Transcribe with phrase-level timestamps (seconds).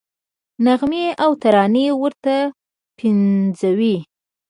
[0.65, 2.35] نغمې او ترانې ورته
[2.97, 3.95] پنځوي.